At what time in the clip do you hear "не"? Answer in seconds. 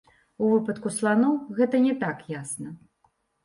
1.87-1.95